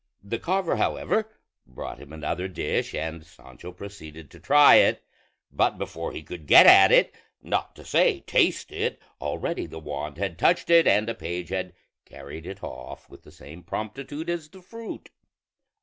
[0.23, 1.29] The carver however
[1.67, 5.05] brought him another dish, and Sancho proceeded to try it;
[5.51, 10.17] but before he could get at it, not to say taste it, already the wand
[10.17, 14.49] had touched it and a page had carried it off with the same promptitude as
[14.49, 15.11] the fruit.